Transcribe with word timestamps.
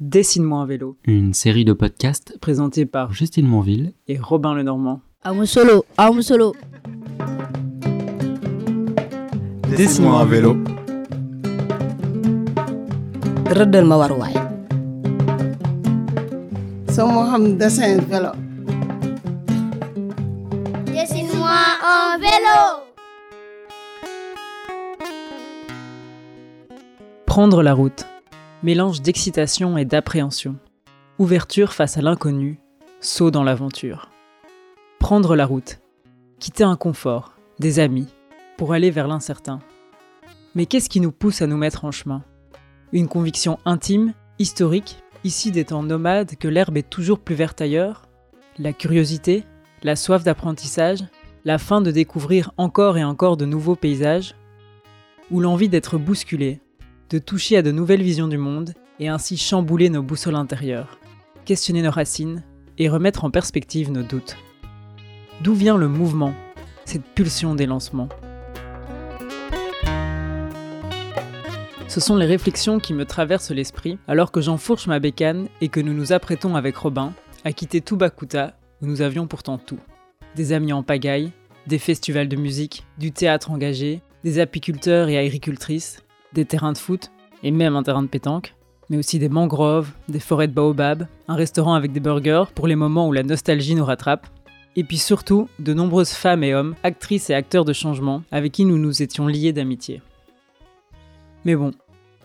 Dessine-moi 0.00 0.60
un 0.60 0.66
vélo, 0.66 0.98
Une 1.06 1.32
série 1.32 1.64
de 1.64 1.72
podcasts 1.72 2.36
présenté 2.40 2.84
par 2.86 3.12
Justine 3.12 3.46
Monville. 3.46 3.94
et 4.08 4.18
Robin 4.18 4.54
Lenormand. 4.54 5.00
amu 5.24 5.46
solo 5.46 5.84
amu 5.96 6.22
solo 6.22 6.54
Dessine-moi 9.76 10.20
un 10.20 10.24
vélo. 10.26 10.56
rëddal 13.56 13.84
ma 13.86 13.96
waruwaay 13.96 14.34
sama 16.94 17.22
xam 17.30 17.56
dessin 17.56 17.96
vélo 18.10 18.32
Dessine-moi 20.92 21.56
un 21.94 22.18
vélo. 22.18 22.58
Prendre 27.26 27.62
la 27.62 27.72
route. 27.74 28.06
Mélange 28.66 29.00
d'excitation 29.00 29.78
et 29.78 29.84
d'appréhension. 29.84 30.56
Ouverture 31.20 31.72
face 31.72 31.98
à 31.98 32.02
l'inconnu. 32.02 32.58
Saut 33.00 33.30
dans 33.30 33.44
l'aventure. 33.44 34.10
Prendre 34.98 35.36
la 35.36 35.46
route. 35.46 35.78
Quitter 36.40 36.64
un 36.64 36.74
confort, 36.74 37.36
des 37.60 37.78
amis, 37.78 38.08
pour 38.56 38.72
aller 38.72 38.90
vers 38.90 39.06
l'incertain. 39.06 39.60
Mais 40.56 40.66
qu'est-ce 40.66 40.88
qui 40.88 40.98
nous 40.98 41.12
pousse 41.12 41.42
à 41.42 41.46
nous 41.46 41.56
mettre 41.56 41.84
en 41.84 41.92
chemin? 41.92 42.24
Une 42.90 43.06
conviction 43.06 43.60
intime, 43.64 44.14
historique, 44.40 45.00
ici 45.22 45.52
des 45.52 45.66
temps 45.66 45.84
nomades 45.84 46.34
que 46.34 46.48
l'herbe 46.48 46.76
est 46.76 46.90
toujours 46.90 47.20
plus 47.20 47.36
verte 47.36 47.60
ailleurs? 47.60 48.02
La 48.58 48.72
curiosité 48.72 49.44
La 49.84 49.94
soif 49.94 50.24
d'apprentissage 50.24 51.04
La 51.44 51.58
faim 51.58 51.82
de 51.82 51.92
découvrir 51.92 52.50
encore 52.56 52.98
et 52.98 53.04
encore 53.04 53.36
de 53.36 53.46
nouveaux 53.46 53.76
paysages? 53.76 54.34
Ou 55.30 55.38
l'envie 55.38 55.68
d'être 55.68 55.98
bousculé, 55.98 56.60
de 57.10 57.18
toucher 57.18 57.56
à 57.56 57.62
de 57.62 57.70
nouvelles 57.70 58.02
visions 58.02 58.28
du 58.28 58.38
monde 58.38 58.72
et 58.98 59.08
ainsi 59.08 59.36
chambouler 59.36 59.90
nos 59.90 60.02
boussoles 60.02 60.34
intérieures, 60.34 60.98
questionner 61.44 61.82
nos 61.82 61.90
racines 61.90 62.42
et 62.78 62.88
remettre 62.88 63.24
en 63.24 63.30
perspective 63.30 63.90
nos 63.90 64.02
doutes. 64.02 64.36
D'où 65.42 65.54
vient 65.54 65.76
le 65.76 65.88
mouvement, 65.88 66.34
cette 66.84 67.04
pulsion 67.04 67.54
des 67.54 67.66
lancements? 67.66 68.08
Ce 71.88 72.00
sont 72.00 72.16
les 72.16 72.26
réflexions 72.26 72.78
qui 72.78 72.92
me 72.92 73.04
traversent 73.04 73.52
l'esprit 73.52 73.98
alors 74.08 74.32
que 74.32 74.40
j'enfourche 74.40 74.86
ma 74.86 74.98
bécane 74.98 75.48
et 75.60 75.68
que 75.68 75.80
nous 75.80 75.94
nous 75.94 76.12
apprêtons 76.12 76.56
avec 76.56 76.76
Robin 76.76 77.12
à 77.44 77.52
quitter 77.52 77.80
Tubacuta 77.80 78.58
où 78.82 78.86
nous 78.86 79.00
avions 79.00 79.26
pourtant 79.26 79.58
tout. 79.58 79.78
Des 80.34 80.52
amis 80.52 80.72
en 80.72 80.82
pagaille, 80.82 81.32
des 81.66 81.78
festivals 81.78 82.28
de 82.28 82.36
musique, 82.36 82.84
du 82.98 83.12
théâtre 83.12 83.50
engagé, 83.50 84.02
des 84.24 84.40
apiculteurs 84.40 85.08
et 85.08 85.16
agricultrices, 85.16 86.02
des 86.36 86.44
terrains 86.44 86.72
de 86.72 86.78
foot 86.78 87.10
et 87.42 87.50
même 87.50 87.76
un 87.76 87.82
terrain 87.82 88.02
de 88.02 88.08
pétanque, 88.08 88.54
mais 88.88 88.96
aussi 88.96 89.18
des 89.18 89.28
mangroves, 89.28 89.90
des 90.08 90.20
forêts 90.20 90.48
de 90.48 90.52
baobab, 90.52 91.08
un 91.28 91.34
restaurant 91.34 91.74
avec 91.74 91.92
des 91.92 92.00
burgers 92.00 92.44
pour 92.54 92.66
les 92.66 92.76
moments 92.76 93.08
où 93.08 93.12
la 93.12 93.22
nostalgie 93.22 93.74
nous 93.74 93.84
rattrape, 93.84 94.26
et 94.76 94.84
puis 94.84 94.98
surtout 94.98 95.48
de 95.58 95.74
nombreuses 95.74 96.12
femmes 96.12 96.44
et 96.44 96.54
hommes, 96.54 96.74
actrices 96.82 97.30
et 97.30 97.34
acteurs 97.34 97.64
de 97.64 97.72
changement 97.72 98.22
avec 98.30 98.52
qui 98.52 98.64
nous 98.64 98.78
nous 98.78 99.02
étions 99.02 99.26
liés 99.26 99.52
d'amitié. 99.52 100.02
Mais 101.44 101.56
bon, 101.56 101.72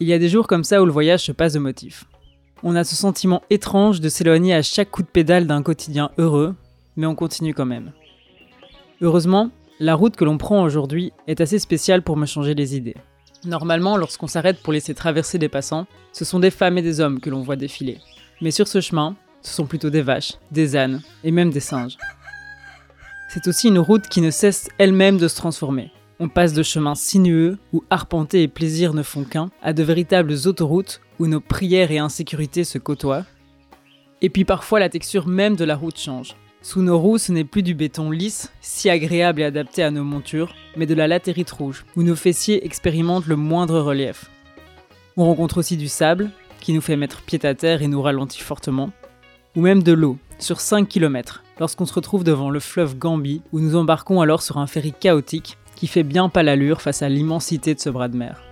il 0.00 0.08
y 0.08 0.12
a 0.12 0.18
des 0.18 0.28
jours 0.28 0.46
comme 0.46 0.64
ça 0.64 0.82
où 0.82 0.86
le 0.86 0.92
voyage 0.92 1.24
se 1.24 1.32
passe 1.32 1.52
de 1.52 1.58
motif. 1.58 2.04
On 2.62 2.76
a 2.76 2.84
ce 2.84 2.96
sentiment 2.96 3.42
étrange 3.48 4.00
de 4.00 4.08
s'éloigner 4.08 4.54
à 4.54 4.62
chaque 4.62 4.90
coup 4.90 5.02
de 5.02 5.08
pédale 5.08 5.46
d'un 5.46 5.62
quotidien 5.62 6.10
heureux, 6.18 6.54
mais 6.96 7.06
on 7.06 7.14
continue 7.14 7.54
quand 7.54 7.66
même. 7.66 7.92
Heureusement, 9.00 9.50
la 9.78 9.94
route 9.94 10.16
que 10.16 10.24
l'on 10.24 10.36
prend 10.36 10.62
aujourd'hui 10.62 11.12
est 11.26 11.40
assez 11.40 11.58
spéciale 11.58 12.02
pour 12.02 12.16
me 12.16 12.26
changer 12.26 12.54
les 12.54 12.76
idées. 12.76 12.96
Normalement, 13.44 13.96
lorsqu'on 13.96 14.26
s'arrête 14.26 14.62
pour 14.62 14.72
laisser 14.72 14.94
traverser 14.94 15.38
des 15.38 15.48
passants, 15.48 15.86
ce 16.12 16.24
sont 16.24 16.40
des 16.40 16.50
femmes 16.50 16.76
et 16.76 16.82
des 16.82 17.00
hommes 17.00 17.20
que 17.20 17.30
l'on 17.30 17.42
voit 17.42 17.56
défiler. 17.56 17.98
Mais 18.42 18.50
sur 18.50 18.68
ce 18.68 18.80
chemin, 18.80 19.16
ce 19.42 19.54
sont 19.54 19.66
plutôt 19.66 19.88
des 19.88 20.02
vaches, 20.02 20.34
des 20.50 20.76
ânes 20.76 21.00
et 21.24 21.30
même 21.30 21.50
des 21.50 21.60
singes. 21.60 21.96
C'est 23.32 23.46
aussi 23.46 23.68
une 23.68 23.78
route 23.78 24.08
qui 24.08 24.20
ne 24.20 24.30
cesse 24.30 24.68
elle-même 24.76 25.16
de 25.16 25.28
se 25.28 25.36
transformer. 25.36 25.90
On 26.18 26.28
passe 26.28 26.52
de 26.52 26.62
chemins 26.62 26.94
sinueux 26.94 27.56
où 27.72 27.82
arpenter 27.88 28.42
et 28.42 28.48
plaisir 28.48 28.92
ne 28.92 29.02
font 29.02 29.24
qu'un 29.24 29.50
à 29.62 29.72
de 29.72 29.82
véritables 29.82 30.34
autoroutes 30.44 31.00
où 31.18 31.26
nos 31.26 31.40
prières 31.40 31.92
et 31.92 31.98
insécurité 31.98 32.64
se 32.64 32.76
côtoient. 32.76 33.24
Et 34.20 34.28
puis 34.28 34.44
parfois 34.44 34.80
la 34.80 34.90
texture 34.90 35.26
même 35.26 35.56
de 35.56 35.64
la 35.64 35.76
route 35.76 35.98
change. 35.98 36.34
Sous 36.62 36.82
nos 36.82 36.98
roues, 36.98 37.16
ce 37.16 37.32
n'est 37.32 37.44
plus 37.44 37.62
du 37.62 37.74
béton 37.74 38.10
lisse, 38.10 38.52
si 38.60 38.90
agréable 38.90 39.40
et 39.40 39.44
adapté 39.44 39.82
à 39.82 39.90
nos 39.90 40.04
montures, 40.04 40.54
mais 40.76 40.84
de 40.84 40.92
la 40.92 41.08
latérite 41.08 41.50
rouge, 41.50 41.86
où 41.96 42.02
nos 42.02 42.16
fessiers 42.16 42.66
expérimentent 42.66 43.26
le 43.26 43.36
moindre 43.36 43.80
relief. 43.80 44.30
On 45.16 45.24
rencontre 45.24 45.56
aussi 45.58 45.78
du 45.78 45.88
sable, 45.88 46.30
qui 46.60 46.74
nous 46.74 46.82
fait 46.82 46.96
mettre 46.96 47.22
pied 47.22 47.44
à 47.44 47.54
terre 47.54 47.80
et 47.80 47.88
nous 47.88 48.02
ralentit 48.02 48.42
fortement, 48.42 48.90
ou 49.56 49.62
même 49.62 49.82
de 49.82 49.92
l'eau, 49.92 50.18
sur 50.38 50.60
5 50.60 50.86
km, 50.86 51.42
lorsqu'on 51.58 51.86
se 51.86 51.94
retrouve 51.94 52.24
devant 52.24 52.50
le 52.50 52.60
fleuve 52.60 52.98
Gambie, 52.98 53.40
où 53.52 53.60
nous 53.60 53.74
embarquons 53.74 54.20
alors 54.20 54.42
sur 54.42 54.58
un 54.58 54.66
ferry 54.66 54.92
chaotique 54.92 55.56
qui 55.76 55.86
fait 55.86 56.02
bien 56.02 56.28
pas 56.28 56.42
l'allure 56.42 56.82
face 56.82 57.00
à 57.00 57.08
l'immensité 57.08 57.74
de 57.74 57.80
ce 57.80 57.88
bras 57.88 58.08
de 58.08 58.18
mer. 58.18 58.42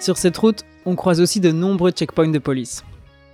Sur 0.00 0.18
cette 0.18 0.36
route, 0.36 0.64
on 0.84 0.96
croise 0.96 1.22
aussi 1.22 1.40
de 1.40 1.50
nombreux 1.50 1.92
checkpoints 1.92 2.28
de 2.28 2.38
police. 2.38 2.84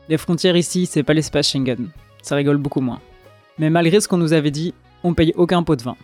Les 0.09 0.19
frontières 0.19 0.57
ici, 0.57 0.87
c'est 0.87 1.03
pas 1.03 1.15
l'espace 1.15 1.51
Schengen, 1.51 1.89
ça 2.23 2.37
rigole 2.37 2.57
beaucoup 2.57 2.81
moins. 2.81 3.01
Mais 3.59 3.71
malgré 3.71 4.01
ce 4.01 4.09
qu'on 4.09 4.17
nous 4.17 4.33
avait 4.33 4.51
dit, 4.51 4.75
on 5.05 5.15
paye 5.15 5.33
aucun 5.37 5.63
pot 5.63 5.77
de 5.77 5.83
vin. 5.83 5.97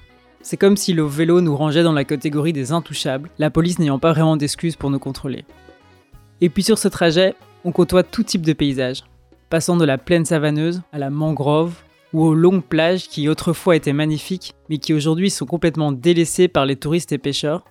C'est 0.43 0.57
comme 0.57 0.77
si 0.77 0.93
le 0.93 1.05
vélo 1.05 1.41
nous 1.41 1.57
rangeait 1.57 1.83
dans 1.83 1.93
la 1.93 2.05
catégorie 2.05 2.53
des 2.53 2.73
intouchables, 2.73 3.31
la 3.39 3.51
police 3.51 3.79
n'ayant 3.79 3.99
pas 3.99 4.13
vraiment 4.13 4.37
d'excuses 4.37 4.77
pour 4.77 4.91
nous 4.91 4.99
contrôler. 4.99 5.45
Et 6.41 6.49
puis 6.49 6.63
sur 6.63 6.79
ce 6.79 6.89
trajet, 6.89 7.35
on 7.65 7.73
côtoie 7.73 8.03
tout 8.03 8.23
type 8.23 8.43
de 8.43 8.53
paysages, 8.53 9.05
passant 9.51 9.77
de 9.77 9.85
la 9.85 9.99
plaine 9.99 10.25
savaneuse 10.25 10.83
à 10.93 10.99
la 10.99 11.11
mangrove 11.11 11.75
ou 12.13 12.23
aux 12.25 12.35
longues 12.35 12.63
plages 12.63 13.09
qui 13.09 13.29
autrefois 13.29 13.77
étaient 13.77 13.93
magnifiques, 13.93 14.55
mais 14.71 14.79
qui 14.79 14.95
aujourd'hui 14.95 15.31
sont 15.31 15.47
complètement 15.47 15.93
délaissées 15.93 16.49
par 16.49 16.67
les 16.67 16.77
touristes 16.77 17.13
et 17.13 17.19
pêcheurs. 17.19 17.65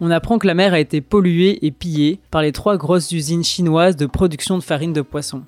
On 0.00 0.10
apprend 0.10 0.38
que 0.38 0.46
la 0.46 0.54
mer 0.54 0.72
a 0.72 0.80
été 0.80 1.00
polluée 1.00 1.64
et 1.66 1.70
pillée 1.70 2.20
par 2.30 2.42
les 2.42 2.52
trois 2.52 2.76
grosses 2.76 3.12
usines 3.12 3.44
chinoises 3.44 3.96
de 3.96 4.06
production 4.06 4.56
de 4.56 4.62
farine 4.62 4.92
de 4.92 5.02
poisson. 5.02 5.42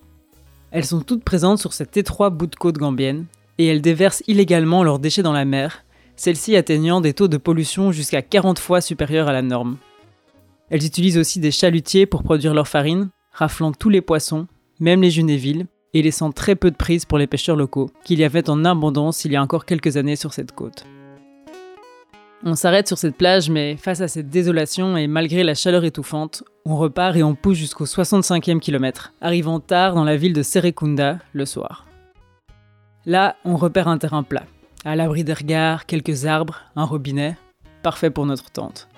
Elles 0.71 0.85
sont 0.85 1.01
toutes 1.01 1.25
présentes 1.25 1.59
sur 1.59 1.73
cet 1.73 1.97
étroit 1.97 2.31
bout 2.31 2.47
de 2.47 2.57
côte 2.57 2.79
gambienne, 2.79 3.27
et 3.59 3.67
elles 3.67 3.83
déversent 3.83 4.23
illégalement 4.27 4.85
leurs 4.85 4.99
déchets 4.99 5.23
dans 5.23 5.33
la 5.33 5.45
mer, 5.45 5.85
celles-ci 6.17 6.55
atteignant 6.55 7.01
des 7.01 7.15
taux 7.15 7.29
de 7.29 7.37
pollution 7.37 7.93
jusqu'à 7.93 8.23
40 8.23 8.59
fois 8.59 8.81
supérieurs 8.81 9.29
à 9.29 9.33
la 9.33 9.43
norme. 9.43 9.79
Elles 10.69 10.87
utilisent 10.87 11.19
aussi 11.19 11.41
des 11.41 11.51
chalutiers 11.51 12.07
pour 12.07 12.23
produire 12.23 12.55
leur 12.55 12.69
farine, 12.69 13.09
raflant 13.33 13.73
tous 13.73 13.89
les 13.89 14.01
poissons, 14.01 14.47
même 14.79 15.03
les 15.03 15.11
junévilles, 15.11 15.67
et 15.93 16.03
laissant 16.03 16.31
très 16.31 16.55
peu 16.55 16.71
de 16.71 16.77
prise 16.77 17.05
pour 17.05 17.19
les 17.19 17.27
pêcheurs 17.27 17.57
locaux, 17.57 17.91
qu'il 18.05 18.21
y 18.21 18.25
avait 18.25 18.49
en 18.49 18.65
abondance 18.65 19.25
il 19.25 19.33
y 19.33 19.37
a 19.37 19.43
encore 19.43 19.67
quelques 19.67 19.97
années 19.97 20.15
sur 20.15 20.33
cette 20.33 20.53
côte. 20.53 20.85
On 22.43 22.55
s'arrête 22.55 22.89
sur 22.89 22.97
cette 22.97 23.17
plage, 23.17 23.51
mais 23.51 23.77
face 23.77 24.01
à 24.01 24.09
cette 24.09 24.31
désolation 24.31 24.97
et 24.97 25.07
malgré 25.07 25.45
la 25.45 25.55
chaleur 25.55 25.85
étouffante, 25.85 26.43
on 26.65 26.79
repart 26.79 27.15
et 27.15 27.23
on 27.23 27.35
pousse 27.35 27.59
jusqu'au 27.59 27.85
65e 27.85 28.61
kilomètre, 28.61 29.13
arrivant 29.21 29.61
tard 29.61 29.95
dans 29.95 30.05
la 30.05 30.17
ville 30.17 30.33
de 30.33 30.43
Serekunda 30.43 31.19
le 31.35 31.45
soir. 31.45 31.87
Là, 33.05 33.37
on 33.45 33.57
repère 33.57 33.89
un 33.89 33.99
terrain 33.99 34.23
plat, 34.23 34.45
à 34.87 34.97
l'abri 34.97 35.23
des 35.23 35.35
regards, 35.35 35.85
quelques 35.85 36.25
arbres, 36.25 36.63
un 36.77 36.85
robinet, 36.85 37.37
parfait 37.83 38.09
pour 38.09 38.25
notre 38.25 38.51
tente. 38.51 38.89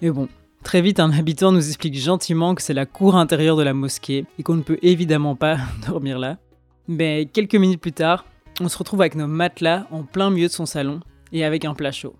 Mais 0.00 0.10
bon, 0.10 0.28
très 0.64 0.80
vite 0.80 1.00
un 1.00 1.12
habitant 1.12 1.52
nous 1.52 1.68
explique 1.68 1.98
gentiment 1.98 2.54
que 2.54 2.62
c'est 2.62 2.72
la 2.72 2.86
cour 2.86 3.14
intérieure 3.14 3.56
de 3.56 3.62
la 3.62 3.74
mosquée 3.74 4.24
et 4.38 4.42
qu'on 4.42 4.56
ne 4.56 4.62
peut 4.62 4.78
évidemment 4.80 5.36
pas 5.36 5.58
dormir 5.86 6.18
là. 6.18 6.38
Mais 6.88 7.28
quelques 7.30 7.56
minutes 7.56 7.82
plus 7.82 7.92
tard, 7.92 8.24
on 8.58 8.70
se 8.70 8.78
retrouve 8.78 9.02
avec 9.02 9.16
nos 9.16 9.26
matelas 9.26 9.86
en 9.90 10.02
plein 10.02 10.30
milieu 10.30 10.46
de 10.46 10.52
son 10.52 10.64
salon 10.64 11.00
et 11.30 11.44
avec 11.44 11.66
un 11.66 11.74
plat 11.74 11.92
chaud. 11.92 12.16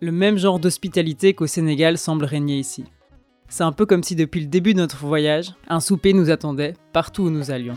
Le 0.00 0.12
même 0.12 0.38
genre 0.38 0.60
d'hospitalité 0.60 1.34
qu'au 1.34 1.48
Sénégal 1.48 1.98
semble 1.98 2.24
régner 2.24 2.56
ici. 2.56 2.84
C'est 3.48 3.64
un 3.64 3.72
peu 3.72 3.84
comme 3.84 4.04
si 4.04 4.14
depuis 4.14 4.40
le 4.40 4.46
début 4.46 4.72
de 4.72 4.78
notre 4.78 5.04
voyage, 5.04 5.54
un 5.68 5.80
souper 5.80 6.12
nous 6.12 6.30
attendait 6.30 6.74
partout 6.92 7.24
où 7.24 7.30
nous 7.30 7.50
allions. 7.50 7.74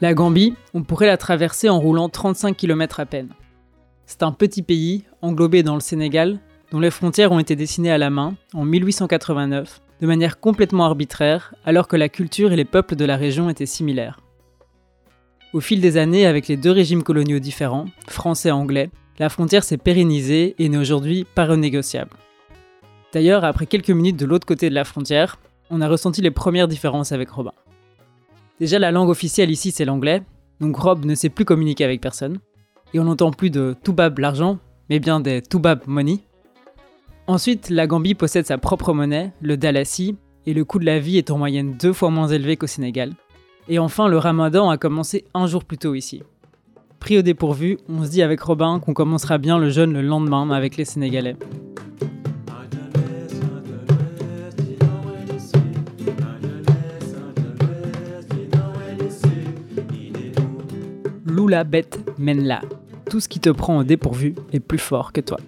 La 0.00 0.14
Gambie, 0.14 0.54
on 0.72 0.82
pourrait 0.82 1.06
la 1.06 1.18
traverser 1.18 1.68
en 1.68 1.78
roulant 1.78 2.08
35 2.08 2.56
km 2.56 2.98
à 3.00 3.04
peine. 3.04 3.28
C'est 4.06 4.22
un 4.22 4.32
petit 4.32 4.62
pays, 4.62 5.04
englobé 5.20 5.62
dans 5.62 5.74
le 5.74 5.80
Sénégal, 5.80 6.40
dont 6.70 6.80
les 6.80 6.90
frontières 6.90 7.32
ont 7.32 7.38
été 7.38 7.54
dessinées 7.54 7.92
à 7.92 7.98
la 7.98 8.08
main 8.08 8.34
en 8.54 8.64
1889, 8.64 9.82
de 10.00 10.06
manière 10.06 10.40
complètement 10.40 10.86
arbitraire, 10.86 11.54
alors 11.66 11.88
que 11.88 11.96
la 11.96 12.08
culture 12.08 12.52
et 12.52 12.56
les 12.56 12.64
peuples 12.64 12.96
de 12.96 13.04
la 13.04 13.18
région 13.18 13.50
étaient 13.50 13.66
similaires. 13.66 14.20
Au 15.52 15.60
fil 15.60 15.82
des 15.82 15.98
années, 15.98 16.24
avec 16.24 16.48
les 16.48 16.56
deux 16.56 16.70
régimes 16.70 17.02
coloniaux 17.02 17.38
différents, 17.38 17.84
français 18.08 18.48
et 18.48 18.52
anglais, 18.52 18.90
la 19.18 19.28
frontière 19.28 19.64
s'est 19.64 19.76
pérennisée 19.76 20.54
et 20.58 20.68
n'est 20.68 20.78
aujourd'hui 20.78 21.24
pas 21.34 21.46
renégociable. 21.46 22.16
D'ailleurs, 23.12 23.44
après 23.44 23.66
quelques 23.66 23.90
minutes 23.90 24.16
de 24.16 24.26
l'autre 24.26 24.46
côté 24.46 24.70
de 24.70 24.74
la 24.74 24.84
frontière, 24.84 25.38
on 25.70 25.80
a 25.80 25.88
ressenti 25.88 26.22
les 26.22 26.30
premières 26.30 26.68
différences 26.68 27.12
avec 27.12 27.30
Robin. 27.30 27.52
Déjà, 28.58 28.78
la 28.78 28.90
langue 28.90 29.10
officielle 29.10 29.50
ici, 29.50 29.70
c'est 29.70 29.84
l'anglais, 29.84 30.22
donc 30.60 30.76
Rob 30.76 31.04
ne 31.04 31.14
sait 31.14 31.28
plus 31.28 31.44
communiquer 31.44 31.84
avec 31.84 32.00
personne. 32.00 32.38
Et 32.94 33.00
on 33.00 33.04
n'entend 33.04 33.30
plus 33.30 33.50
de 33.50 33.74
Toubab 33.82 34.18
l'argent, 34.18 34.58
mais 34.88 34.98
bien 34.98 35.20
des 35.20 35.42
Toubab 35.42 35.80
money. 35.86 36.20
Ensuite, 37.26 37.70
la 37.70 37.86
Gambie 37.86 38.14
possède 38.14 38.46
sa 38.46 38.58
propre 38.58 38.92
monnaie, 38.92 39.32
le 39.40 39.56
Dalasi, 39.56 40.16
et 40.46 40.54
le 40.54 40.64
coût 40.64 40.78
de 40.78 40.84
la 40.84 40.98
vie 40.98 41.18
est 41.18 41.30
en 41.30 41.38
moyenne 41.38 41.76
deux 41.80 41.92
fois 41.92 42.10
moins 42.10 42.28
élevé 42.28 42.56
qu'au 42.56 42.66
Sénégal. 42.66 43.12
Et 43.68 43.78
enfin, 43.78 44.08
le 44.08 44.18
ramadan 44.18 44.70
a 44.70 44.76
commencé 44.76 45.24
un 45.34 45.46
jour 45.46 45.64
plus 45.64 45.78
tôt 45.78 45.94
ici. 45.94 46.22
Pris 47.02 47.18
au 47.18 47.22
dépourvu, 47.22 47.78
on 47.88 48.04
se 48.04 48.10
dit 48.10 48.22
avec 48.22 48.40
Robin 48.42 48.78
qu'on 48.78 48.94
commencera 48.94 49.36
bien 49.36 49.58
le 49.58 49.70
jeûne 49.70 49.92
le 49.92 50.02
lendemain 50.02 50.48
avec 50.50 50.76
les 50.76 50.84
Sénégalais. 50.84 51.34
Lula 61.26 61.64
bête 61.64 61.98
mène 62.18 62.44
là. 62.44 62.60
Tout 63.10 63.18
ce 63.18 63.28
qui 63.28 63.40
te 63.40 63.50
prend 63.50 63.78
au 63.78 63.82
dépourvu 63.82 64.36
est 64.52 64.60
plus 64.60 64.78
fort 64.78 65.12
que 65.12 65.20
toi. 65.20 65.38